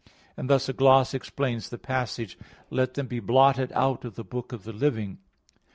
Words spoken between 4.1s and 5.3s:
the book of the living."